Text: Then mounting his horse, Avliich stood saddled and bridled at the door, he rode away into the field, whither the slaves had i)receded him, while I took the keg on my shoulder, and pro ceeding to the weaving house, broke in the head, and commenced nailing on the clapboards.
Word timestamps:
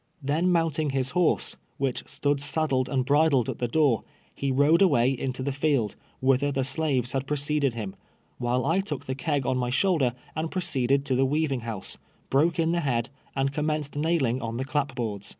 Then 0.23 0.51
mounting 0.51 0.89
his 0.89 1.11
horse, 1.11 1.57
Avliich 1.79 2.09
stood 2.09 2.41
saddled 2.41 2.89
and 2.89 3.05
bridled 3.05 3.47
at 3.49 3.59
the 3.59 3.67
door, 3.67 4.03
he 4.33 4.51
rode 4.51 4.81
away 4.81 5.11
into 5.11 5.43
the 5.43 5.51
field, 5.51 5.95
whither 6.19 6.51
the 6.51 6.63
slaves 6.63 7.11
had 7.11 7.27
i)receded 7.27 7.73
him, 7.75 7.95
while 8.39 8.65
I 8.65 8.79
took 8.79 9.05
the 9.05 9.13
keg 9.13 9.45
on 9.45 9.59
my 9.59 9.69
shoulder, 9.69 10.13
and 10.35 10.49
pro 10.49 10.61
ceeding 10.61 11.03
to 11.03 11.13
the 11.13 11.23
weaving 11.23 11.61
house, 11.61 11.99
broke 12.31 12.57
in 12.57 12.71
the 12.71 12.79
head, 12.79 13.11
and 13.35 13.53
commenced 13.53 13.95
nailing 13.95 14.41
on 14.41 14.57
the 14.57 14.65
clapboards. 14.65 15.29